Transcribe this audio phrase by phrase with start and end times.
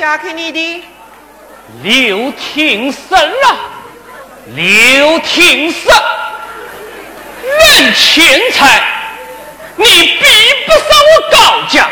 [0.00, 0.84] 嫁给你的。
[1.82, 3.56] 刘廷生啊，
[4.56, 5.94] 刘廷生，
[7.44, 8.82] 论钱财，
[9.76, 10.24] 你比
[10.66, 11.84] 不上我高家；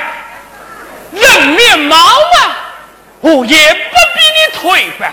[1.12, 2.56] 论面貌啊，
[3.20, 5.12] 我也不比你颓范；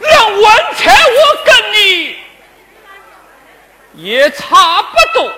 [0.00, 2.16] 论文采，我跟你
[3.94, 5.32] 也差不多。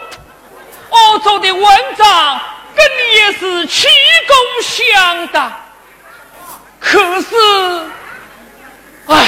[0.88, 1.62] 我做的文
[1.98, 2.40] 章
[2.74, 3.86] 跟你也是旗
[4.26, 5.52] 功相当。
[6.84, 7.34] 可是，
[9.06, 9.26] 哎，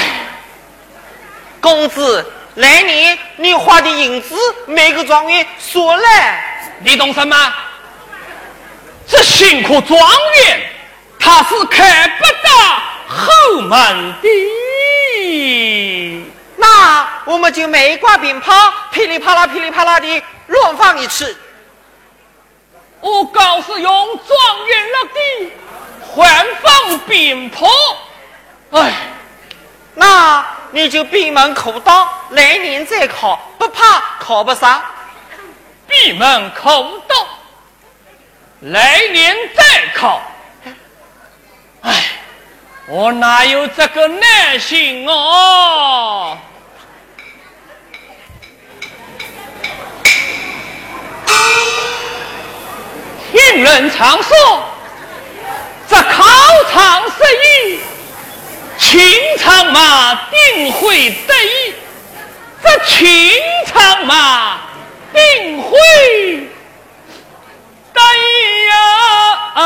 [1.59, 4.35] 公子，来年你花的银子，
[4.67, 7.35] 每个状元说来，你懂什么？
[9.07, 10.69] 这辛苦状元，
[11.19, 12.49] 他是开不到
[13.07, 14.27] 后门的。
[16.57, 18.53] 那我们就每挂鞭炮，
[18.91, 21.35] 噼里啪啦、噼里啪啦的乱放一次。
[22.99, 25.51] 我告诉用状元了的。
[26.17, 26.27] 换
[26.63, 27.67] 放鞭炮，
[28.71, 28.91] 哎，
[29.93, 31.91] 那你就闭门苦读，
[32.31, 34.81] 来年再考，不怕考不上。
[35.85, 36.69] 闭门苦
[37.07, 37.13] 读，
[38.61, 40.19] 来年再考。
[41.81, 42.03] 哎，
[42.87, 46.35] 我哪有这个耐心哦？
[53.31, 54.63] 听人常说。
[55.89, 56.23] 这考
[56.71, 57.79] 场失意，
[58.77, 61.73] 情场嘛定会得意；
[62.63, 63.07] 这情
[63.65, 64.59] 场嘛
[65.13, 65.71] 定会
[67.93, 68.75] 得意呀！
[69.53, 69.61] 啊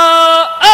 [0.59, 0.65] 啊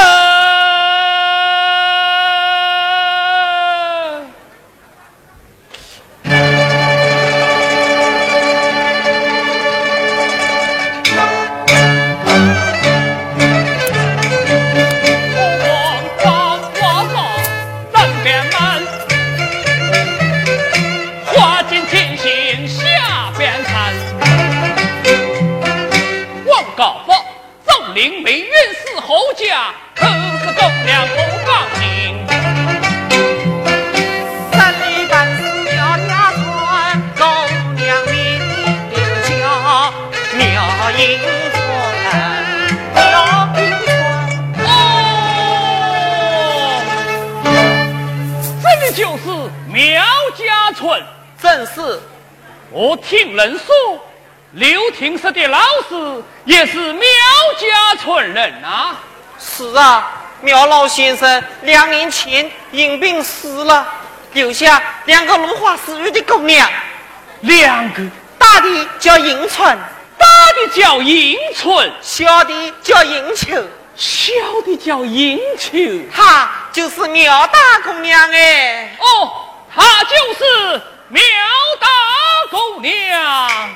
[60.47, 63.85] 苗老先生两年前因病死了，
[64.31, 66.71] 留下两个如花似玉的姑娘。
[67.41, 68.01] 两个，
[68.37, 69.77] 大的叫迎春，
[70.17, 73.61] 大的叫迎春，小的叫迎秋，
[73.93, 74.31] 小
[74.65, 75.77] 的叫迎秋。
[76.15, 78.95] 她就是苗大姑娘哎。
[79.01, 79.33] 哦，
[79.75, 81.21] 她就是苗
[81.81, 81.87] 大。
[82.49, 83.69] 姑娘，啊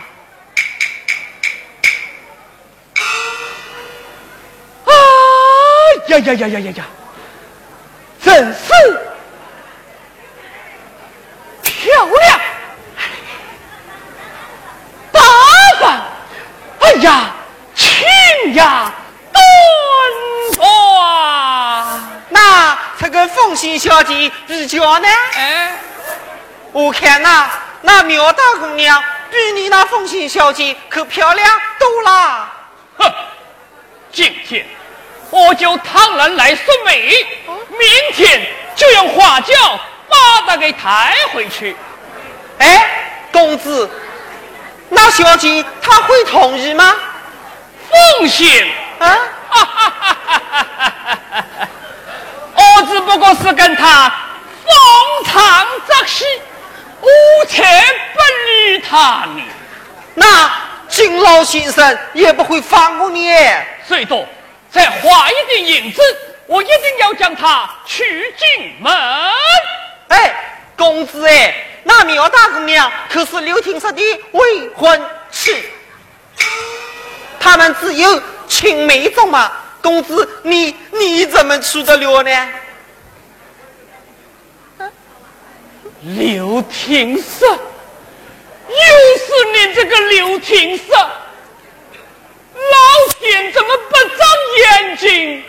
[6.08, 6.86] 呀呀呀呀呀呀！
[8.24, 8.72] 真是
[11.64, 12.40] 漂亮，
[15.12, 15.22] 打
[15.80, 16.02] 扮，
[16.80, 17.32] 哎呀，
[17.74, 18.94] 清雅
[19.32, 19.44] 端
[20.54, 22.02] 庄。
[22.30, 25.08] 那这个凤仙小姐比较呢？
[25.36, 25.74] 哎，
[26.72, 27.50] 我看呐。
[27.84, 32.54] 那苗大姑娘比你那凤仙小姐可漂亮多了。
[32.98, 33.12] 哼，
[34.12, 34.68] 今天
[35.32, 37.26] 我就唐人来说媒，
[37.70, 37.80] 明
[38.14, 38.46] 天
[38.76, 39.54] 就用花轿
[40.08, 41.76] 把他给抬回去。
[42.60, 42.86] 哎，
[43.32, 43.90] 公子，
[44.90, 46.94] 那小姐她会同意吗？
[47.90, 48.68] 奉献
[49.00, 49.18] 啊，
[52.56, 54.14] 我只不过是跟她
[54.66, 54.74] 逢
[55.26, 56.26] 场作戏。
[57.02, 57.08] 我
[57.48, 57.82] 才
[58.14, 59.42] 不理他呢！
[60.14, 60.52] 那
[60.88, 63.34] 金老先生也不会放过你。
[63.88, 64.24] 最多
[64.72, 66.02] 再花一点银子，
[66.48, 68.92] 我一定要将他娶进门。
[70.08, 70.34] 哎，
[70.78, 75.66] 公子哎，那苗大姑娘可是刘廷石的未婚妻，
[77.40, 79.52] 他们只有青梅竹马。
[79.82, 82.54] 公子，你你怎么娶得了呢？
[86.02, 87.56] 刘廷石，又
[89.18, 90.84] 是你这个刘廷石！
[92.70, 95.44] 老天怎么不长眼睛，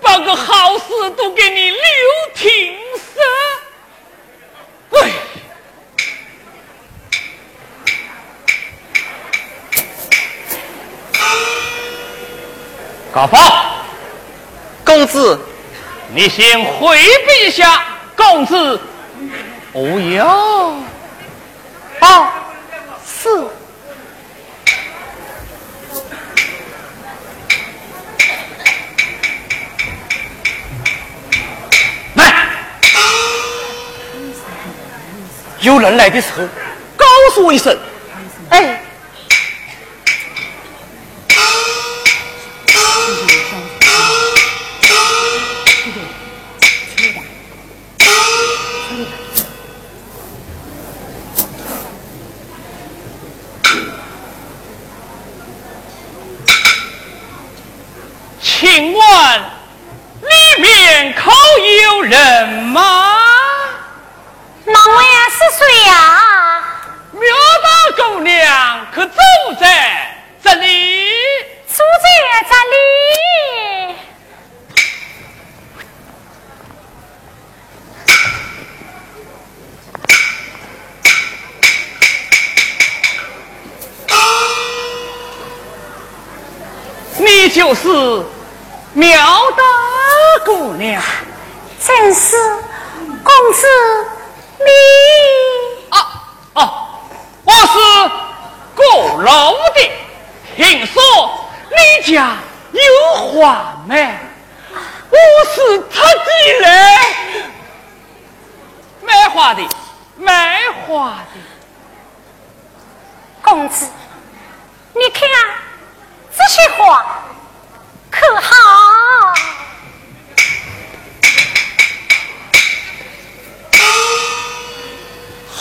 [0.00, 1.80] 把个好事都给你留
[2.34, 2.76] 停
[3.14, 3.20] 色？
[4.90, 5.12] 喂，
[13.12, 13.40] 高峰，
[14.84, 15.38] 公子，
[16.14, 17.84] 你先回避一下，
[18.16, 18.80] 公子。
[19.72, 20.76] 无哟，
[22.00, 22.32] 啊，
[23.06, 23.28] 是。
[35.60, 36.42] 有人来的时候
[36.96, 37.76] 告诉我一声。
[38.50, 38.80] 哎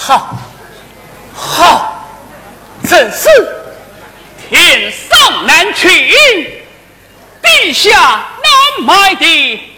[0.08, 0.38] 好，
[1.34, 2.08] 好，
[2.88, 3.28] 正是
[4.48, 5.90] 天上难取，
[7.42, 7.90] 地下
[8.44, 9.75] 难埋的。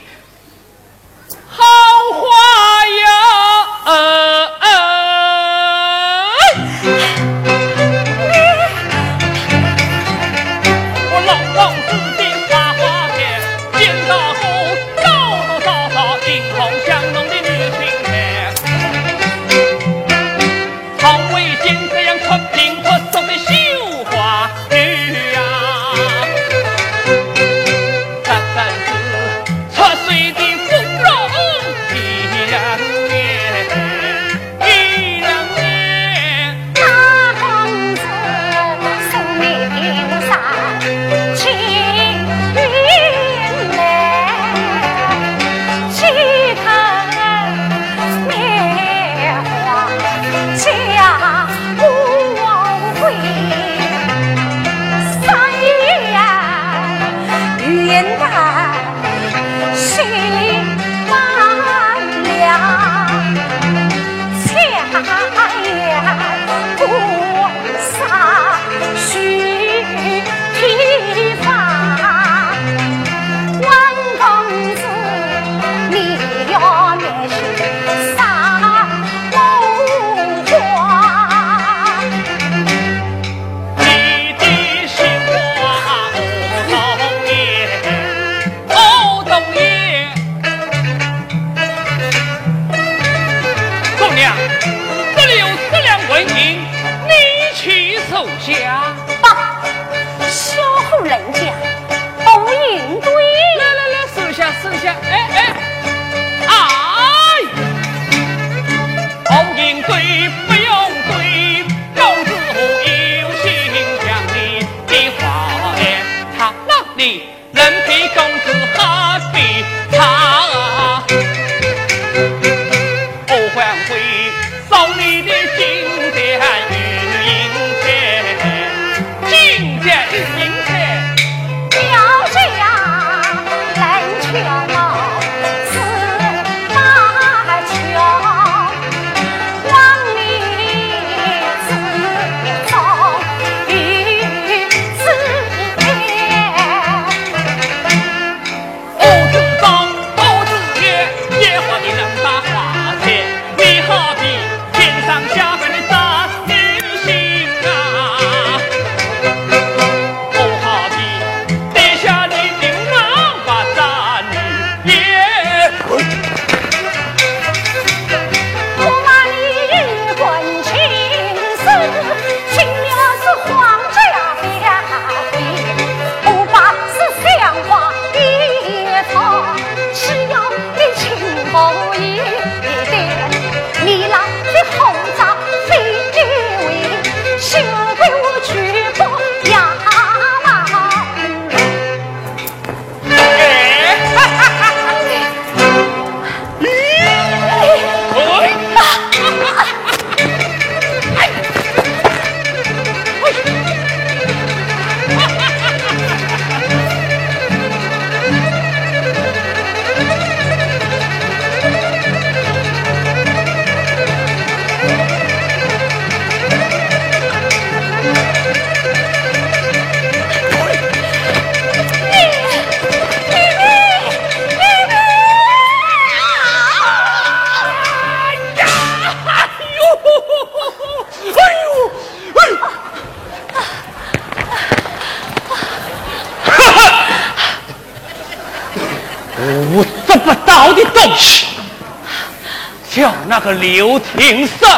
[243.48, 244.70] 个刘廷胜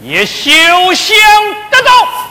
[0.00, 0.52] 也休
[0.94, 1.16] 想
[1.72, 2.30] 得到。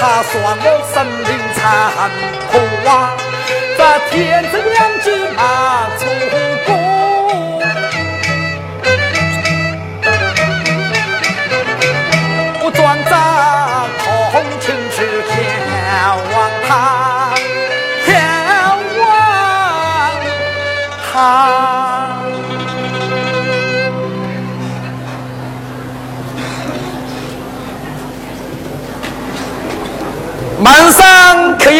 [0.00, 0.80] 门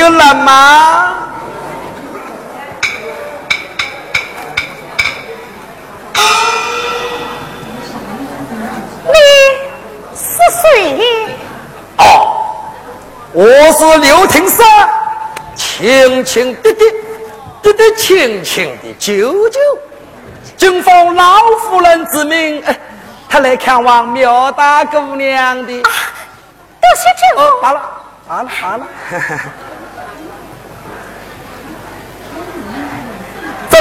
[0.01, 1.15] 有人吗？
[9.05, 9.13] 你
[10.17, 10.97] 是谁？
[11.99, 12.03] 哦，
[13.35, 14.67] 我是刘廷山，
[15.55, 16.85] 清清的的，
[17.63, 19.61] 的的清清的舅舅。
[20.57, 22.65] 今奉老夫人之命，
[23.29, 25.83] 他来看望苗大姑娘的。
[25.83, 25.83] 多
[26.97, 27.05] 谢
[27.37, 27.83] 舅哦，罢了。
[28.27, 28.87] 好了好了，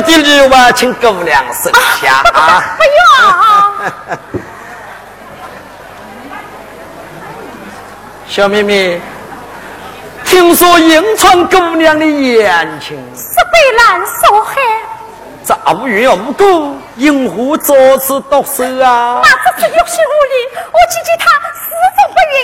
[0.01, 2.63] 这点礼物请姑娘收下啊！
[2.77, 4.39] 不要，
[8.27, 9.01] 小妹妹，
[10.23, 14.55] 听说银川姑娘的眼睛是被蓝所害，
[15.43, 19.21] 咋无缘无故因何遭此毒手啊？
[19.21, 20.33] 那这是有心无力，
[20.71, 22.37] 我姐姐她始终不允，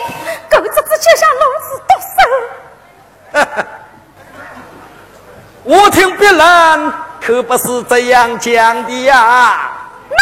[0.50, 1.66] 狗子子就像龙子。
[5.68, 9.72] 我听别人可不是这样讲的呀。
[10.08, 10.16] 那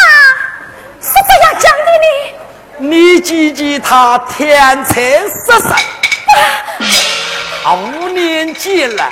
[1.02, 2.88] 是这样讲的呢？
[2.90, 5.78] 你姐姐她天才十三，
[7.76, 9.10] 五年级了，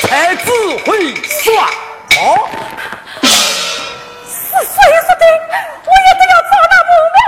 [0.00, 0.50] 才只
[0.86, 1.68] 会耍
[2.18, 2.48] 哦。
[3.22, 3.28] 是
[4.64, 5.24] 谁说的？
[5.84, 7.18] 我一定要找那母我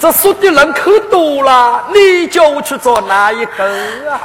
[0.00, 3.64] 这说的人可多了，你叫我去做哪一个
[4.10, 4.18] 啊？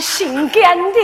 [0.00, 0.98] 心肝的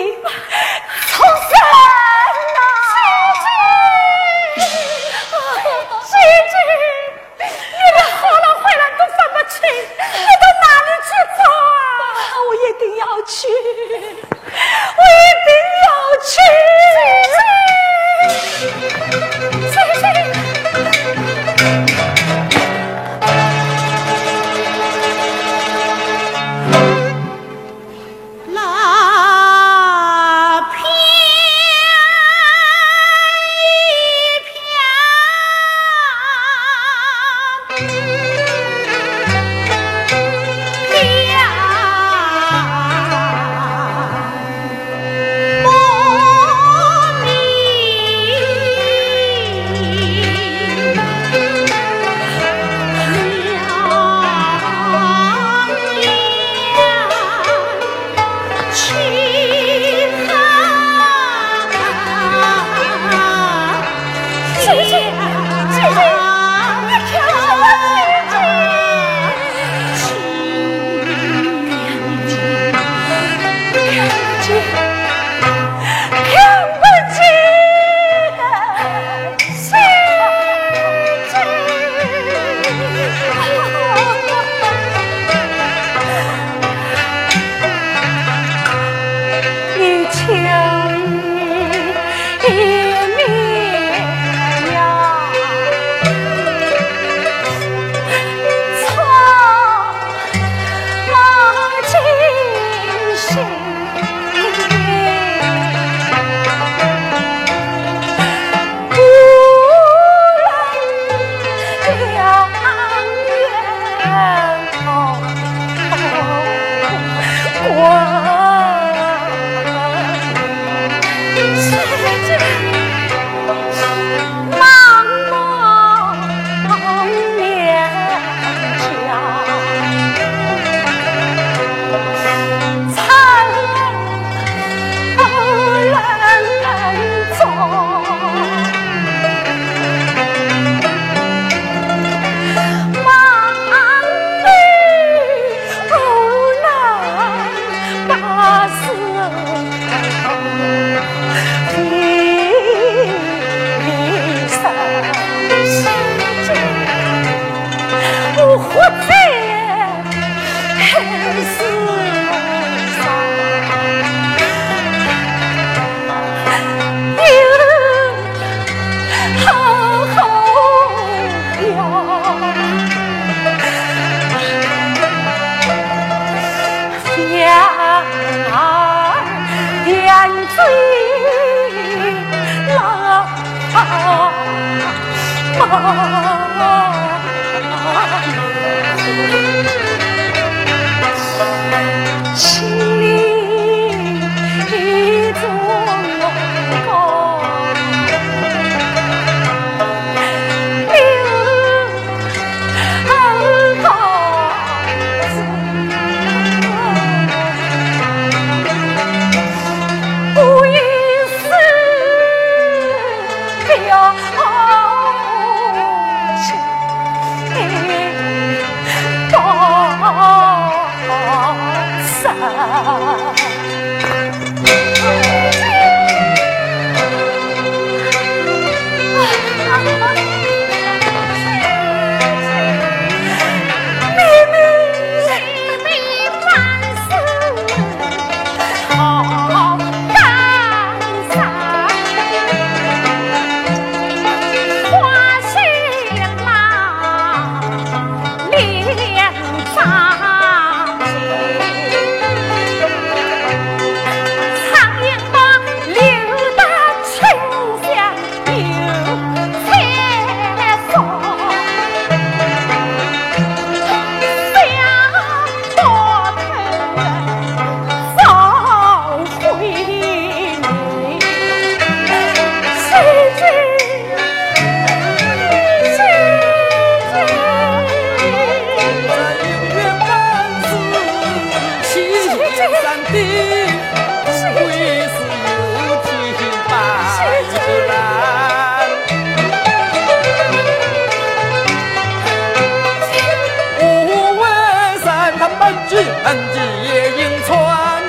[296.26, 296.90] 恩地也
[297.22, 298.02] 应传，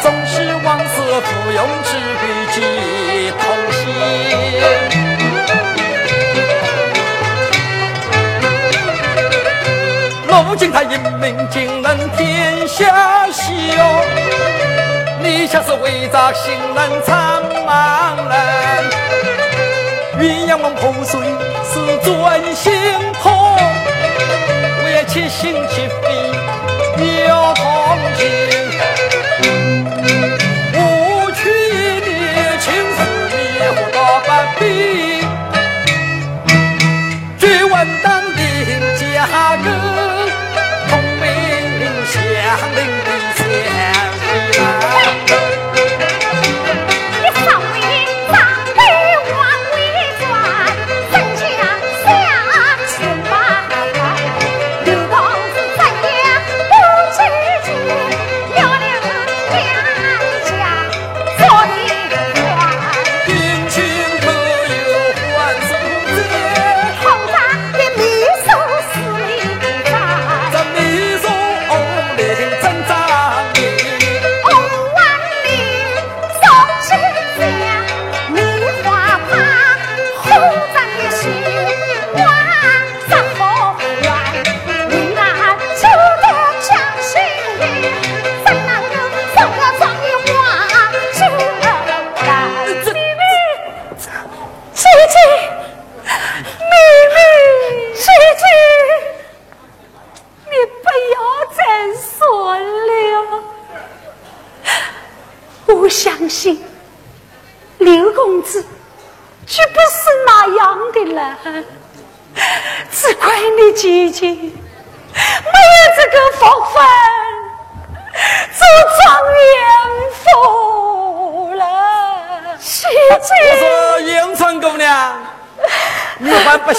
[0.00, 1.90] 总是往事不用去
[2.22, 2.56] 追究。
[3.40, 3.82] 同心，
[10.28, 13.42] 如今他英明惊人，天下稀。
[15.20, 18.84] 你像是为咋新冷苍茫然？
[20.20, 21.20] 鸳鸯梦破碎
[21.64, 22.72] 是钻心
[23.20, 23.32] 痛，
[24.80, 26.17] 我也七心七飞。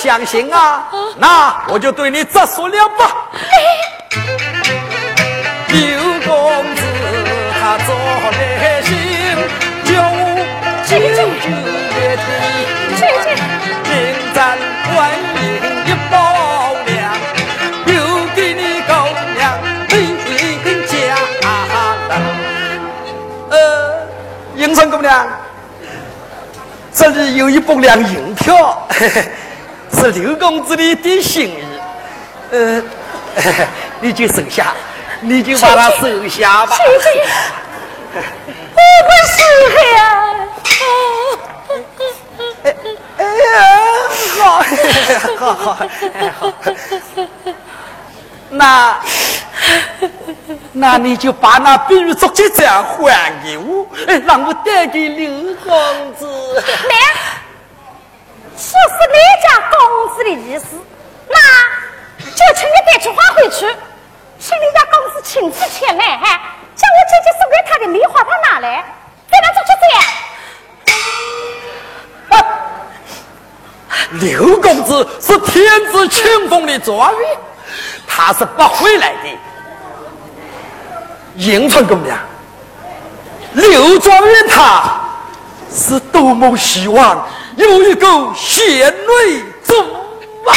[0.10, 0.90] 相信啊？
[1.18, 3.30] 那我就对你直说了吧。
[5.70, 5.78] 刘
[6.26, 6.82] 公子
[7.54, 8.40] 他做了
[8.82, 8.90] 心，
[9.86, 10.20] 叫我
[10.88, 11.30] 九九
[11.94, 12.28] 月底，
[12.98, 13.38] 姐姐，
[13.86, 13.94] 迎
[14.34, 14.58] 战
[14.92, 14.98] 观
[15.36, 15.40] 音
[15.86, 16.14] 一包
[16.88, 16.98] 粮，
[17.86, 17.94] 留
[18.36, 18.92] 给你姑
[19.38, 19.40] 娘
[19.92, 19.94] 回
[20.88, 20.90] 家
[21.54, 22.12] 了。
[23.52, 23.56] 呃，
[24.56, 25.28] 迎春姑娘。
[26.92, 29.29] 这里有一百两银票，嘿嘿
[30.00, 31.64] 是刘公子的一点心意，
[32.52, 32.82] 呃，
[34.00, 34.74] 你就收下，
[35.20, 36.78] 你就把它收下吧。
[36.78, 37.22] 姐姐，
[38.74, 39.12] 我不
[39.96, 40.00] 呀。
[43.18, 43.54] 哎呀，
[45.38, 45.78] 好，好好，
[46.18, 46.42] 哎好，
[48.50, 49.00] 那
[50.72, 56.26] 那你就把那碧玉足结账还给我，哎，让我带给刘公子。
[56.56, 56.96] 来，
[58.60, 59.80] 说是你家公
[60.16, 60.66] 子的意思，
[61.30, 61.36] 那
[62.20, 63.66] 就请你带句话回去，
[64.38, 68.84] 请你家公子亲自前来，将我姐姐送给他的梅花棒拿来，
[69.32, 69.88] 再来做决战。
[74.20, 77.38] 刘公子是天子清风的状元，
[78.08, 79.30] 他是不会来的。
[81.36, 82.18] 迎春姑娘，
[83.54, 85.00] 刘状元他
[85.72, 87.26] 是多么希望
[87.60, 89.74] 有一个贤内助
[90.48, 90.52] 啊！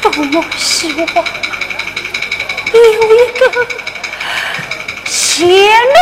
[0.00, 1.04] 多么希望
[2.72, 2.80] 有
[3.16, 3.66] 一个
[5.04, 5.98] 贤内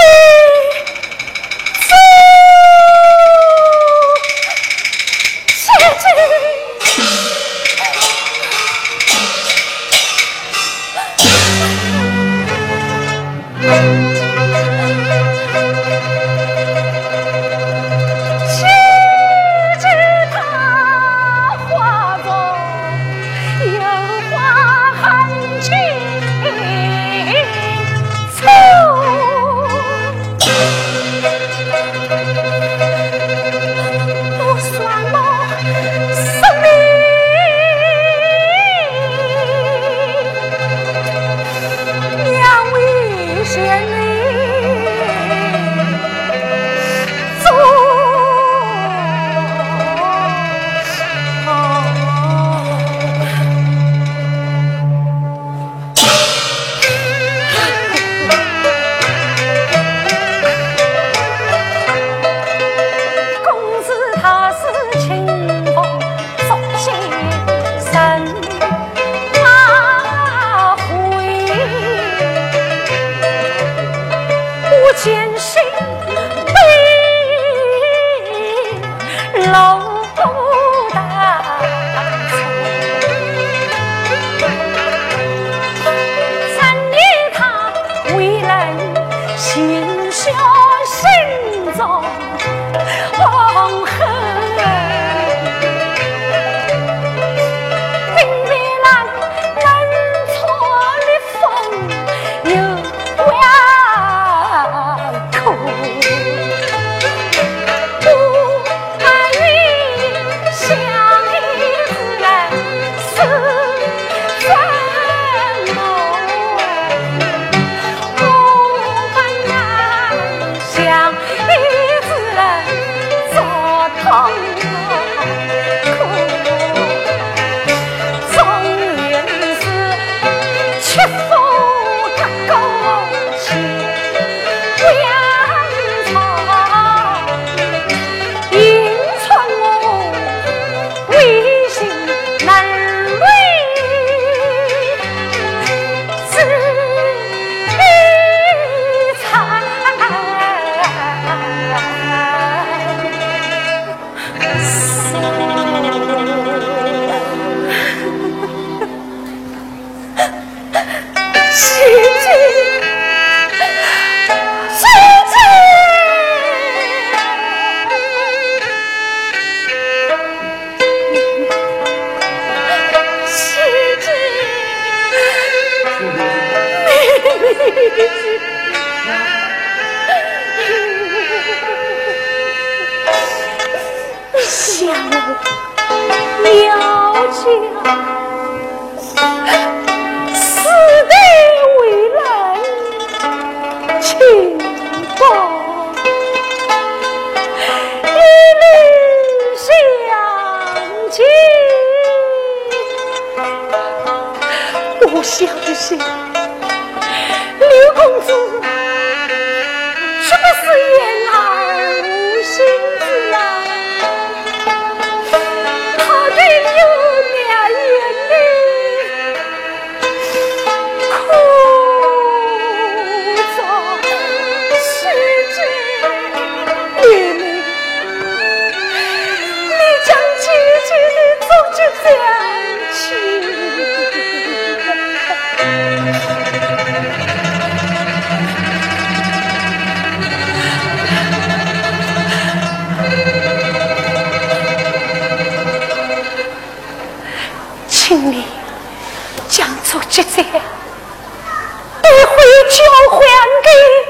[252.71, 253.21] 交还
[253.63, 254.08] 给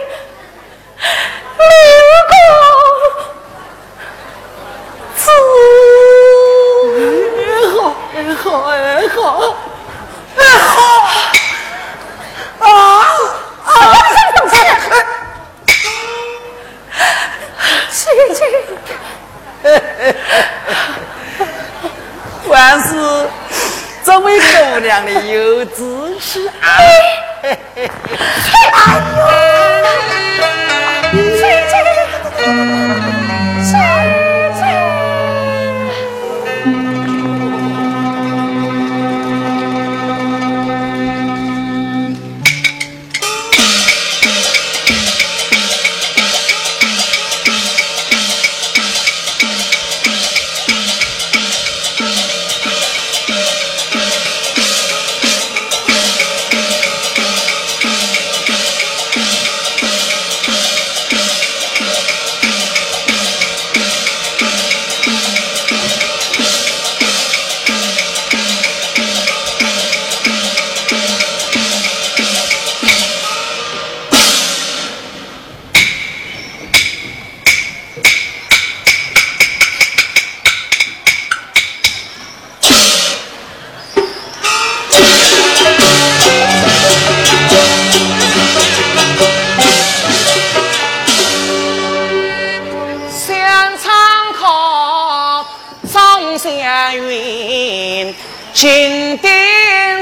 [96.39, 98.15] 祥云
[98.55, 99.29] 金顶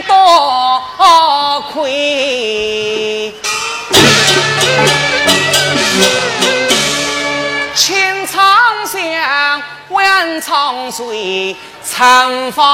[0.07, 0.82] 多
[1.72, 3.32] 亏
[7.74, 12.64] 青苍山万苍水沧风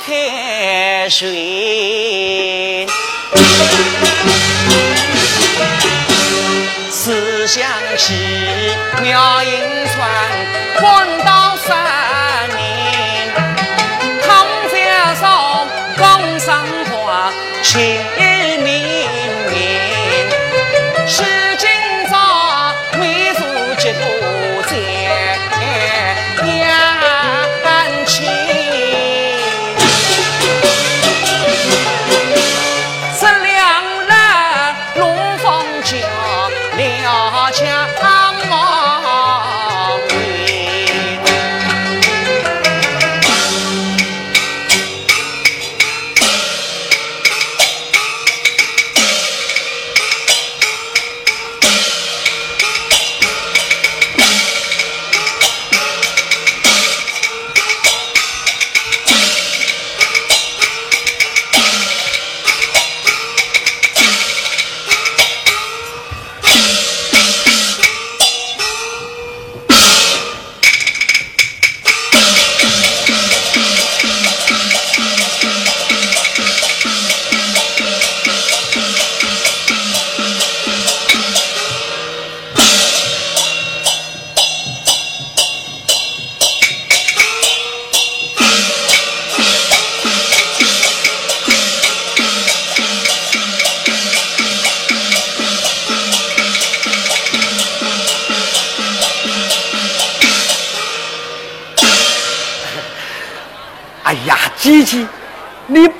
[0.00, 2.86] 开水。
[6.90, 7.62] 思想
[7.98, 8.14] 起
[9.02, 9.50] 妙音
[9.94, 10.08] 传
[10.76, 12.03] 魂到山
[17.64, 18.33] chair.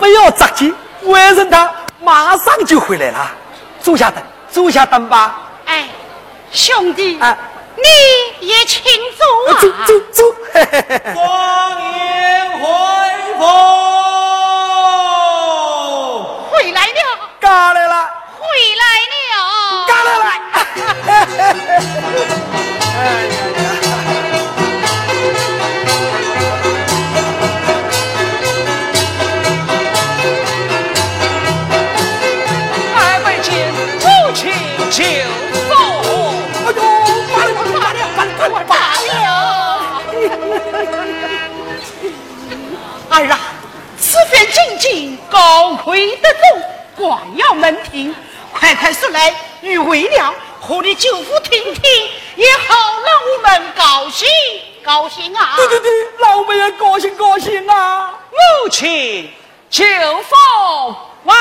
[0.05, 0.71] 不要着急，
[1.05, 3.27] 外甥他马上就回来了。
[3.81, 5.41] 坐下等，坐下等吧。
[5.65, 5.89] 哎，
[6.53, 7.35] 兄弟，啊，
[7.75, 8.83] 你也请
[9.17, 9.87] 坐走啊。
[9.87, 10.23] 走走。
[11.15, 12.67] 光颜 回
[13.39, 13.41] 府，
[16.51, 17.01] 回来了，
[17.41, 18.07] 嘎来了，
[18.39, 18.47] 回
[18.77, 18.85] 来
[19.23, 19.25] 了。
[19.89, 20.27] 嘎来了。
[23.01, 23.74] 哎呀呀！
[43.15, 43.39] 儿啊，
[43.97, 46.41] 此番进京，高魁得中，
[46.97, 48.15] 广耀门庭，
[48.53, 51.83] 快快速来与为娘和你舅父听听，
[52.35, 54.29] 也好让我们高兴
[54.83, 55.55] 高兴啊！
[55.57, 58.11] 对对对，老妹也高兴高兴啊！
[58.31, 59.33] 母亲
[59.71, 61.37] 就奉王。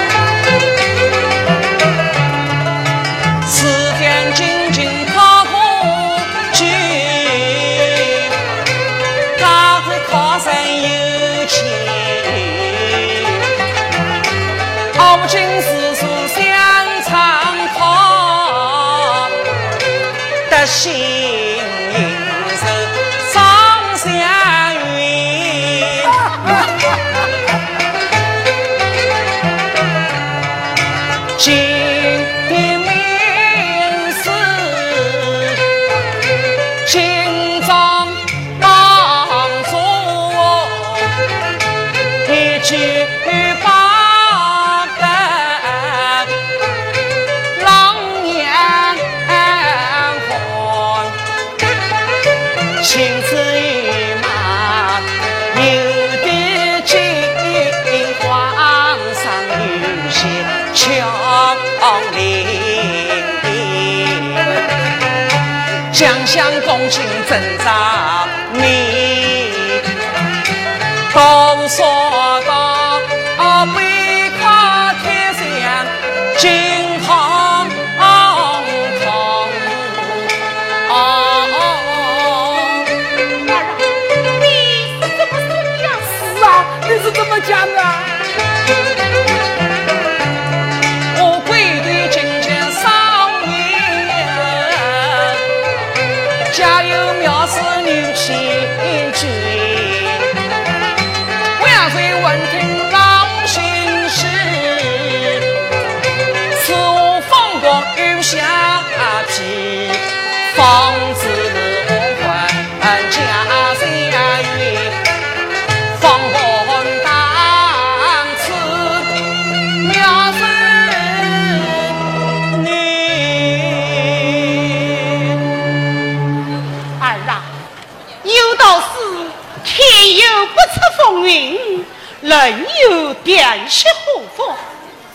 [132.50, 134.54] 人有旦夕祸福。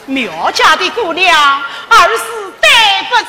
[0.06, 2.24] 苗家的姑娘，儿是
[2.60, 3.24] 带不成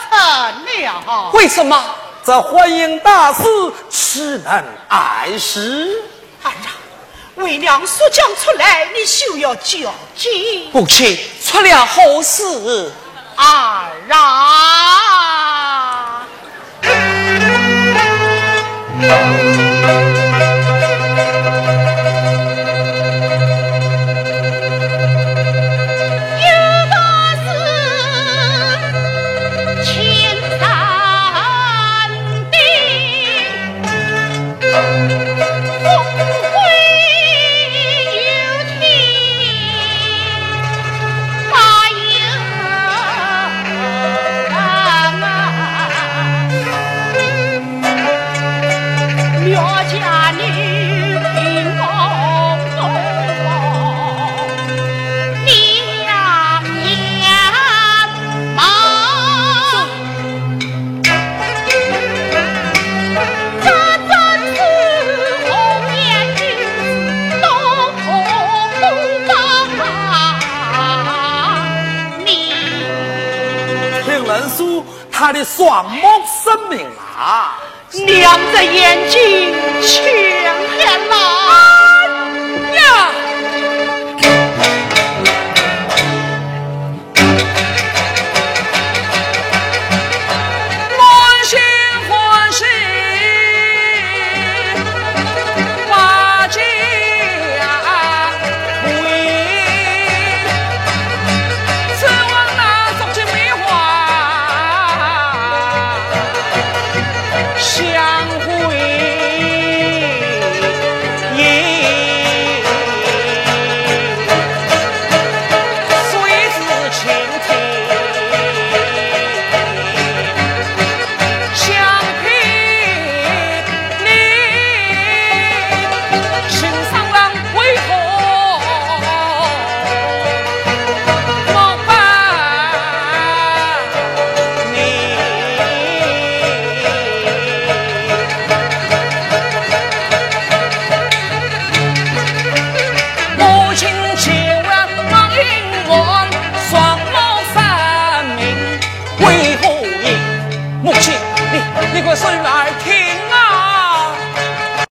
[0.66, 1.30] 了。
[1.32, 1.80] 为什么？
[2.26, 3.44] 这婚姻大事，
[3.90, 6.02] 岂能碍事？
[6.42, 6.72] 儿啊，
[7.36, 10.70] 为娘所讲出来，你休要较劲。
[10.72, 12.90] 母亲出了好事，
[13.36, 16.22] 儿啊，
[75.74, 76.86] 盲目生命
[77.18, 77.58] 啊。
[78.06, 79.52] 娘的眼睛
[79.82, 79.98] 像
[80.76, 81.43] 天狼